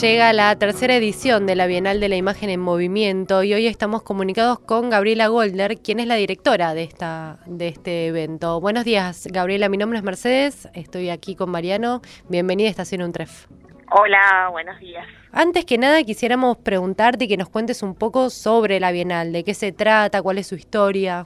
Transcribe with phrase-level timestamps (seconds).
[0.00, 4.02] Llega la tercera edición de la Bienal de la Imagen en Movimiento y hoy estamos
[4.02, 8.60] comunicados con Gabriela Golder, quien es la directora de, esta, de este evento.
[8.60, 9.68] Buenos días, Gabriela.
[9.68, 12.00] Mi nombre es Mercedes, estoy aquí con Mariano.
[12.28, 13.46] Bienvenida a Estación Untref.
[13.92, 15.06] Hola, buenos días.
[15.32, 19.44] Antes que nada, quisiéramos preguntarte y que nos cuentes un poco sobre la Bienal, de
[19.44, 21.24] qué se trata, cuál es su historia.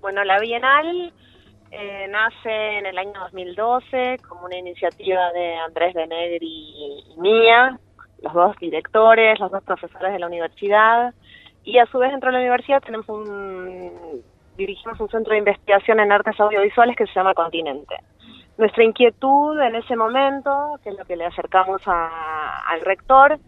[0.00, 1.12] Bueno, la Bienal
[1.72, 7.80] eh, nace en el año 2012 como una iniciativa de Andrés Benegri y mía,
[8.24, 11.14] los dos directores, los dos profesores de la universidad,
[11.62, 14.22] y a su vez dentro de la universidad tenemos un,
[14.56, 17.96] dirigimos un centro de investigación en artes audiovisuales que se llama Continente.
[18.56, 23.38] Nuestra inquietud en ese momento, que es lo que le acercamos al rector,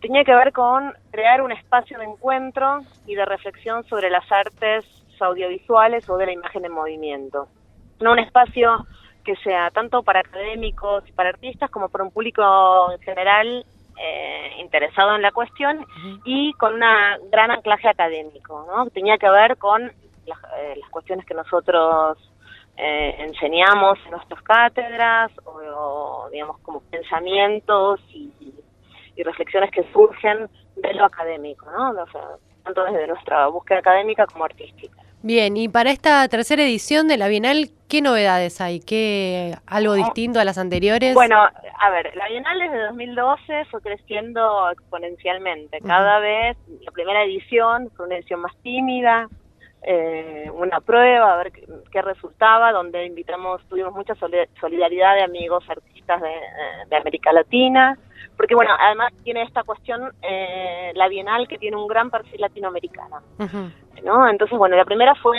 [0.00, 4.84] tenía que ver con crear un espacio de encuentro y de reflexión sobre las artes
[5.20, 7.48] audiovisuales o de la imagen en movimiento.
[8.00, 8.86] No un espacio
[9.24, 13.66] que sea tanto para académicos y para artistas como para un público en general
[14.00, 15.84] eh, interesado en la cuestión
[16.24, 18.88] y con un gran anclaje académico, ¿no?
[18.90, 19.92] Tenía que ver con
[20.26, 22.18] las, eh, cuestiones que nosotros
[22.76, 28.32] eh, enseñamos en nuestras cátedras o, digamos como pensamientos y,
[29.24, 31.92] reflexiones que surgen de lo académico, ¿no?
[32.62, 34.96] tanto desde nuestra búsqueda académica como artística.
[35.22, 38.78] Bien, y para esta tercera edición de la Bienal, ¿qué novedades hay?
[38.78, 41.14] ¿Qué algo distinto a las anteriores?
[41.14, 41.36] Bueno,
[41.80, 45.80] a ver, la Bienal desde 2012 fue creciendo exponencialmente.
[45.80, 49.28] Cada vez, la primera edición fue una edición más tímida,
[49.82, 51.52] eh, una prueba, a ver
[51.90, 54.14] qué, resultaba, donde invitamos, tuvimos mucha
[54.60, 57.96] solidaridad de amigos artistas de, América Latina,
[58.36, 63.20] porque bueno, además tiene esta cuestión, eh, la Bienal, que tiene un gran perfil latinoamericano.
[64.04, 64.28] ¿no?
[64.28, 65.38] Entonces, bueno, la primera fue,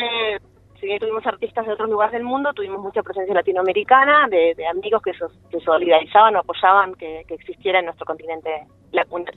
[0.79, 5.01] si bien tuvimos artistas de otros lugares del mundo, tuvimos mucha presencia latinoamericana, de, amigos
[5.01, 8.65] que, se solidarizaban o apoyaban que, existiera en nuestro continente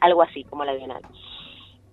[0.01, 1.03] algo así como la Bienal.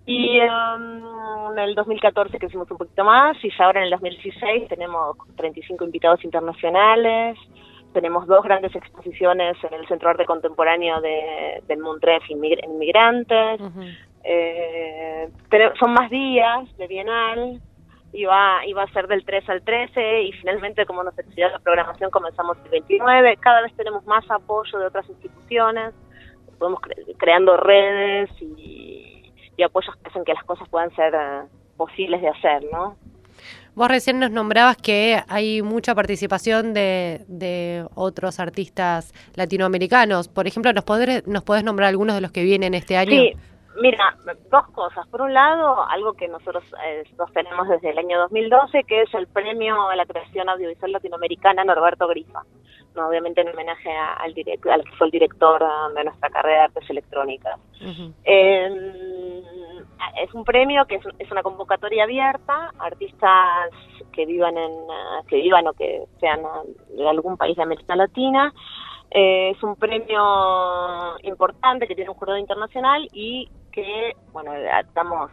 [0.05, 4.67] Y um, en el 2014 hicimos un poquito más y ya ahora en el 2016
[4.67, 7.37] tenemos 35 invitados internacionales,
[7.93, 13.61] tenemos dos grandes exposiciones en el Centro de Arte Contemporáneo de, del Montref Inmigrantes,
[14.23, 15.29] eh,
[15.79, 17.61] son más días de Bienal,
[18.13, 22.09] iba, iba a ser del 3 al 13 y finalmente como nos exigió la programación
[22.09, 25.93] comenzamos el 29, cada vez tenemos más apoyo de otras instituciones,
[26.57, 26.81] podemos
[27.17, 31.43] creando redes y, y, apoyos que hacen que las cosas puedan ser eh,
[31.77, 32.97] posibles de hacer, ¿no?
[33.75, 40.27] Vos recién nos nombrabas que hay mucha participación de, de otros artistas latinoamericanos.
[40.27, 43.11] Por ejemplo, ¿nos podés, ¿nos podés nombrar algunos de los que vienen este año?
[43.11, 43.33] Sí,
[43.75, 44.17] Mira,
[44.49, 45.07] dos cosas.
[45.07, 47.03] Por un lado, algo que nosotros eh,
[47.33, 52.07] tenemos desde el año 2012, que es el premio a la creación audiovisual latinoamericana Norberto
[52.07, 52.43] Grifa.
[52.95, 54.33] No, obviamente en homenaje al,
[54.71, 57.59] al que fue el director um, de nuestra carrera de artes electrónicas.
[58.23, 58.73] Em,
[60.21, 63.69] es un premio que es, una convocatoria abierta artistas
[64.11, 67.95] que vivan en uh, que vivan o que sean uh, de algún país de América
[67.95, 68.51] Latina.
[69.11, 73.49] Eh, es un premio importante que tiene un jurado internacional y
[73.81, 74.51] que, bueno,
[74.93, 75.31] damos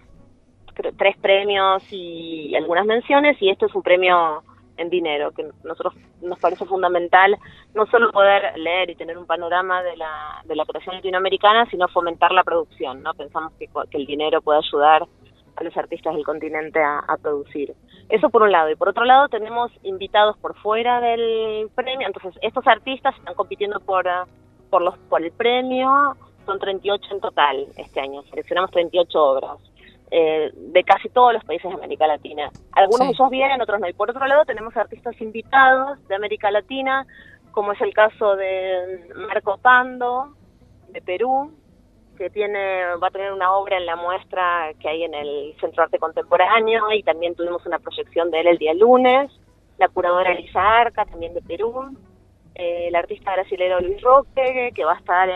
[0.97, 4.43] tres premios y algunas menciones y esto es un premio
[4.77, 7.37] en dinero, que nosotros nos parece fundamental
[7.75, 11.89] no solo poder leer y tener un panorama de la, de la creación latinoamericana, sino
[11.89, 13.15] fomentar la producción, ¿no?
[13.15, 15.07] Pensamos que, que el dinero puede ayudar
[15.57, 17.75] a los artistas del continente a, producir.
[18.11, 18.71] Eso por un lado.
[18.71, 22.07] Y por otro lado tenemos invitados por fuera del premio.
[22.07, 24.07] Entonces, estos artistas están compitiendo por,
[24.69, 26.15] por, los, por el premio
[26.47, 29.59] son 38 en total este año, seleccionamos 38 obras.
[30.09, 32.49] Eh, de casi todos los países de América Latina.
[32.73, 33.89] Algunos de ellos vienen, otros no.
[33.89, 37.05] Y por otro lado tenemos artistas invitados de América Latina,
[37.51, 40.37] como es el caso de Marco Pando,
[40.91, 41.51] de Perú,
[42.17, 45.83] que tiene va a tener una obra en la muestra que hay en el Centro
[45.83, 49.33] Arte Contemporáneo y también tuvimos una proyección de él el día lunes.
[49.79, 51.97] La curadora Elisa Arca, también de Perú.
[52.59, 55.29] Eh, el artista brasileño Luis Roque, que va a estar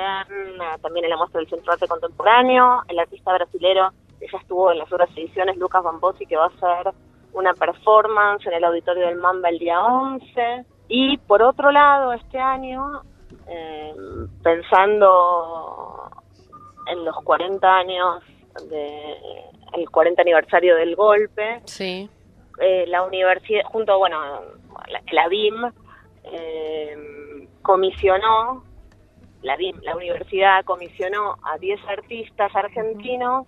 [0.80, 4.78] también en la muestra del Centro Arte Contemporáneo, el artista brasileño que ya estuvo en
[4.78, 6.94] las otras ediciones, Lucas Bambosi, que va a hacer
[7.32, 10.64] una performance en el auditorio del Mamba el día 11.
[10.88, 13.02] Y por otro lado, este año,
[13.48, 13.94] eh,
[14.42, 16.10] pensando
[16.86, 18.22] en los 40 años,
[18.68, 19.16] de,
[19.74, 22.08] el 40 aniversario del golpe, sí.
[22.60, 24.18] Eh, la universidad, junto, bueno,
[24.88, 25.72] la, la BIM,
[26.24, 28.64] eh, comisionó,
[29.42, 33.46] la, la universidad comisionó a 10 artistas argentinos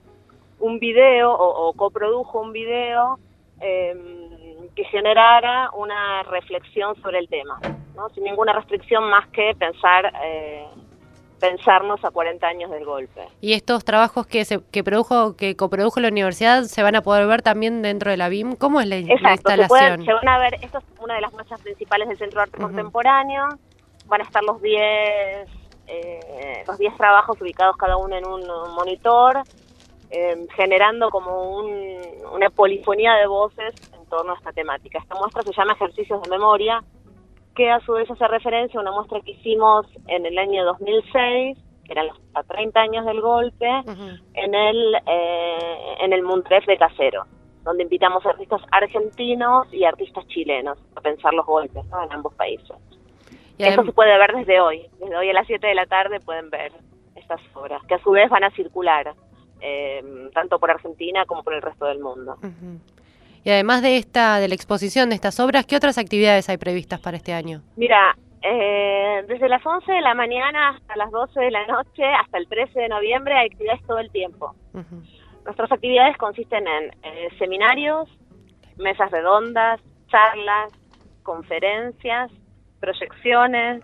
[0.58, 3.18] un video o, coprodujo un video
[3.60, 7.60] em, que generara una reflexión sobre el tema,
[7.96, 8.08] ¿no?
[8.10, 10.66] sin ninguna restricción más que pensar eh,
[11.42, 13.26] pensarnos a 40 años del golpe.
[13.40, 17.26] ¿Y estos trabajos que se, que produjo, que coprodujo la universidad, se van a poder
[17.26, 18.54] ver también dentro de la BIM?
[18.54, 19.98] ¿Cómo es la, Exacto, instalación?
[19.98, 22.42] Se, se, van a ver, esto es una de las muestras principales del Centro de
[22.44, 23.48] Arte Contemporáneo,
[24.06, 25.48] van a estar los 10
[25.88, 28.46] eh, los 10 trabajos ubicados cada uno en un
[28.76, 29.42] monitor,
[30.10, 32.00] eh, generando como un,
[32.32, 35.00] una polifonía de voces en torno a esta temática.
[35.00, 36.84] Esta muestra se llama Ejercicios de Memoria,
[37.54, 41.58] que a su vez hace referencia a una muestra que hicimos en el año 2006,
[41.84, 43.68] que eran los 30 años del golpe,
[44.34, 47.24] en el eh, en el Muntref de Casero,
[47.64, 52.76] donde invitamos a artistas argentinos y artistas chilenos a pensar los golpes en ambos países.
[53.58, 56.20] Y Eso se puede ver desde hoy, desde hoy a las 7 de la tarde
[56.20, 56.72] pueden ver
[57.14, 59.14] estas obras, que a su vez van a circular,
[59.60, 60.02] eh,
[60.32, 62.36] tanto por Argentina como por el resto del mundo.
[63.44, 67.00] Y además de esta, de la exposición de estas obras, ¿qué otras actividades hay previstas
[67.00, 67.62] para este año?
[67.76, 72.38] Mira, eh, desde las 11 de la mañana hasta las 12 de la noche, hasta
[72.38, 74.54] el 13 de noviembre, hay actividades todo el tiempo.
[75.44, 78.08] Nuestras actividades consisten en eh, seminarios,
[78.76, 80.72] mesas redondas, charlas,
[81.22, 82.30] conferencias,
[82.80, 83.82] proyecciones,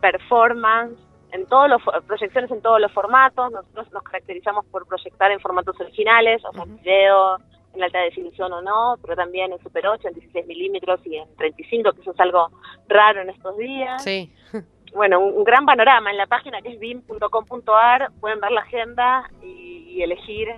[0.00, 0.98] performance,
[1.32, 3.52] en todos los proyecciones en todos los formatos.
[3.52, 7.38] Nosotros nos caracterizamos por proyectar en formatos originales, o sea, video,
[7.74, 11.34] en alta definición o no, pero también en Super 8, en 16 milímetros y en
[11.36, 12.48] 35, que eso es algo
[12.88, 14.02] raro en estos días.
[14.02, 14.32] Sí.
[14.94, 16.10] Bueno, un, gran panorama.
[16.10, 20.48] En la página que es bim.com.ar pueden ver la agenda y, elegir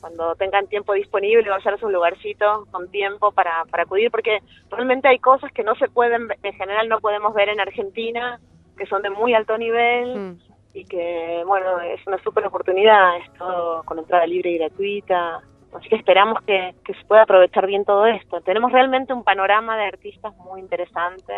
[0.00, 5.20] cuando tengan tiempo disponible hacerse un lugarcito con tiempo para, para acudir, porque realmente hay
[5.20, 8.40] cosas que no se pueden, en general no podemos ver en Argentina,
[8.76, 10.18] que son de muy alto nivel.
[10.18, 10.38] Mm.
[10.74, 15.40] y que, bueno, es una súper oportunidad, es todo con entrada libre y gratuita,
[15.74, 18.40] Así que esperamos que, se pueda aprovechar bien todo esto.
[18.40, 21.32] Tenemos realmente un panorama de artistas muy interesante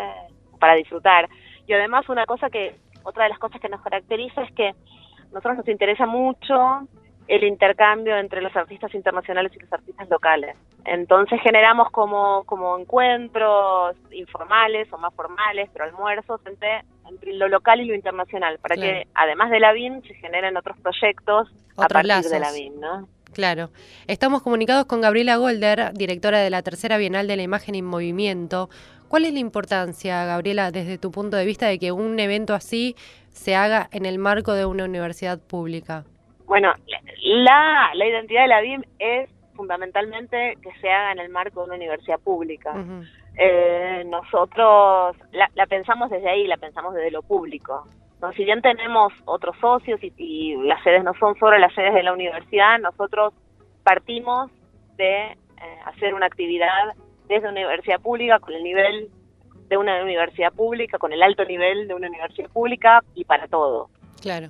[0.59, 1.29] para disfrutar.
[1.67, 4.75] Y además una cosa que, otra de las cosas que nos caracteriza es que a
[5.31, 6.87] nosotros nos interesa mucho
[7.27, 10.57] el intercambio entre los artistas internacionales y los artistas locales.
[10.85, 17.79] Entonces generamos como, como encuentros informales o más formales, pero almuerzos entre, entre lo local
[17.79, 22.29] y lo internacional, para que además de la BIM se generen otros proyectos a partir
[22.29, 23.07] de la BIM, ¿no?
[23.33, 23.69] Claro.
[24.07, 28.69] Estamos comunicados con Gabriela Golder, directora de la Tercera Bienal de la Imagen en Movimiento.
[29.07, 32.95] ¿Cuál es la importancia, Gabriela, desde tu punto de vista, de que un evento así
[33.29, 36.03] se haga en el marco de una universidad pública?
[36.45, 36.71] Bueno,
[37.23, 41.67] la, la identidad de la BIM es fundamentalmente que se haga en el marco de
[41.67, 42.73] una universidad pública.
[43.37, 47.87] eh, nosotros la, la pensamos desde ahí, la pensamos desde lo público.
[48.31, 52.13] Si bien tenemos otros socios y, las sedes no son solo las sedes de la
[52.13, 53.33] universidad, nosotros
[53.83, 54.49] partimos
[54.95, 55.35] de eh,
[55.85, 56.93] hacer una actividad
[57.27, 59.09] desde una universidad pública con el nivel
[59.67, 63.89] de una universidad pública, con el alto nivel de una universidad pública y para todo.
[64.21, 64.49] Claro.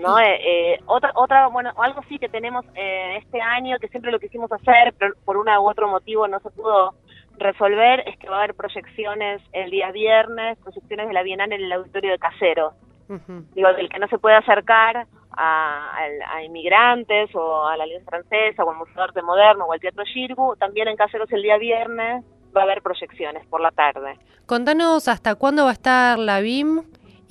[0.00, 0.18] ¿no?
[0.18, 4.18] Eh, eh, otra, otra, bueno, algo sí que tenemos eh, este año que siempre lo
[4.18, 6.94] quisimos hacer, pero por una u otro motivo no se pudo
[7.36, 11.62] resolver, es que va a haber proyecciones el día viernes, proyecciones de la Bienal en
[11.62, 12.72] el auditorio de Casero.
[13.08, 15.06] Digo, el que no se puede acercar
[15.36, 19.80] a, inmigrantes o a la Alianza Francesa o al Museo de Arte Moderno o al
[19.80, 22.24] Teatro Girgu, también en Caseros el día viernes
[22.56, 24.18] va a haber proyecciones por la tarde.
[24.46, 26.82] Contanos hasta cuándo va a estar la BIM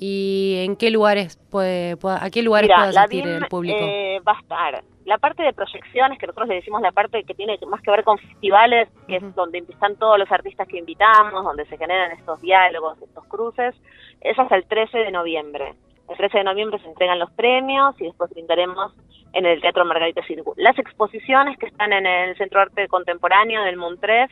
[0.06, 3.80] y en qué lugares puede, a qué lugares puede asistir el público.
[3.80, 7.34] Eh, va a estar la parte de proyecciones, que nosotros le decimos la parte que
[7.34, 11.46] tiene más que ver con festivales, que es donde están todos los artistas que invitamos,
[11.46, 13.74] donde se generan estos diálogos, estos cruces,
[14.20, 15.74] es hasta el 13 de noviembre.
[16.10, 18.92] El 13 de noviembre se entregan los premios y después brindaremos
[19.32, 20.54] en el Teatro Margarita Circu.
[20.58, 24.30] Las exposiciones que están en el Centro de Arte Contemporáneo del Montref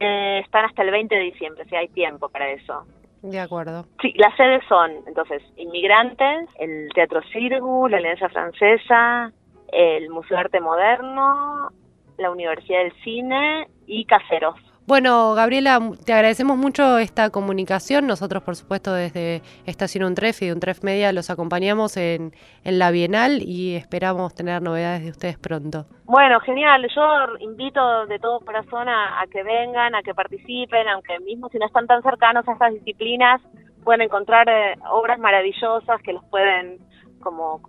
[0.00, 2.84] eh, están hasta el 20 de diciembre, si hay tiempo para eso.
[3.22, 3.86] De acuerdo.
[4.00, 9.32] Sí, las sedes son, entonces, Inmigrantes, el Teatro Cirgu, la Alianza Francesa,
[9.72, 11.70] el Museo de Arte Moderno,
[12.18, 14.56] la Universidad del Cine y Caseros.
[14.84, 18.06] Bueno, Gabriela, te agradecemos mucho esta comunicación.
[18.06, 22.32] Nosotros, por supuesto, desde Estación Untref y Untref Media los acompañamos en,
[22.64, 25.86] en la Bienal y esperamos tener novedades de ustedes pronto.
[26.04, 26.84] Bueno, genial.
[26.94, 27.02] Yo
[27.38, 31.66] invito de todo corazón a, a que vengan, a que participen, aunque mismo si no
[31.66, 33.40] están tan cercanos a estas disciplinas,
[33.84, 36.78] pueden encontrar eh, obras maravillosas que los pueden
[37.20, 37.62] como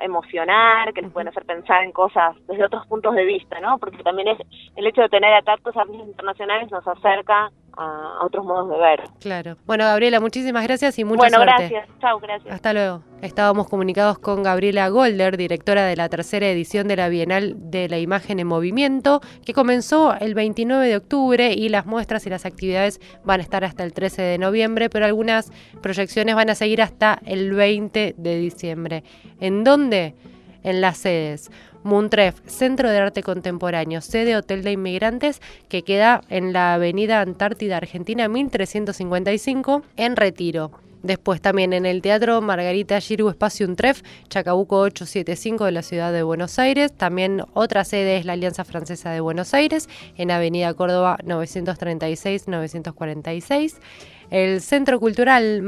[0.00, 3.78] emocionar, que les pueden hacer pensar en cosas desde otros puntos de vista, ¿no?
[3.78, 4.38] Porque también es
[4.76, 9.02] el hecho de tener a tantos artistas internacionales nos acerca a, otros modos de ver.
[9.20, 9.56] Claro.
[9.66, 11.52] Bueno, Gabriela, muchísimas gracias y mucha bueno, suerte.
[11.54, 12.00] Bueno, gracias.
[12.00, 12.54] Chao, gracias.
[12.54, 13.02] Hasta luego.
[13.22, 17.98] Estábamos comunicados con Gabriela Golder, directora de la tercera edición de la Bienal de la
[17.98, 23.00] Imagen en Movimiento, que comenzó el 29 de octubre y las muestras y las actividades
[23.24, 27.20] van a estar hasta el 13 de noviembre, pero algunas proyecciones van a seguir hasta
[27.26, 29.04] el 20 de diciembre.
[29.38, 30.14] ¿En dónde?
[30.62, 31.50] En las sedes.
[31.82, 37.78] Muntref, Centro de Arte Contemporáneo, sede Hotel de Inmigrantes, que queda en la Avenida Antártida
[37.78, 40.70] Argentina 1355, en Retiro.
[41.02, 46.22] Después también en el Teatro Margarita Giru Espacio Untref, Chacabuco 875 de la ciudad de
[46.22, 46.92] Buenos Aires.
[46.92, 49.88] También otra sede es la Alianza Francesa de Buenos Aires,
[50.18, 53.76] en Avenida Córdoba 936-946.
[54.30, 55.62] El Centro Cultural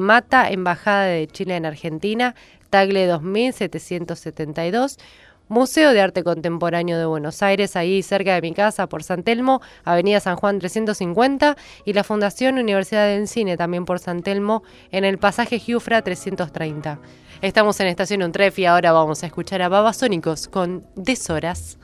[0.00, 2.34] Mata, Embajada de Chile en Argentina,
[2.70, 4.98] Tagle 2772.
[5.48, 9.60] Museo de Arte Contemporáneo de Buenos Aires, ahí cerca de mi casa, por San Telmo,
[9.84, 15.04] Avenida San Juan 350, y la Fundación Universidad del Cine, también por San Telmo, en
[15.04, 17.00] el pasaje Giufra 330.
[17.42, 21.78] Estamos en Estación Untref y ahora vamos a escuchar a Babasónicos con Deshoras.